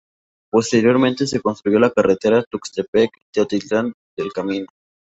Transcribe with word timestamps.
Posteriormente, 0.51 1.27
se 1.27 1.41
construyó 1.41 1.77
la 1.79 1.91
carretera 1.91 2.43
Tuxtepec-Teotitlán 2.49 3.93
del 4.17 4.33
Camino. 4.33 4.65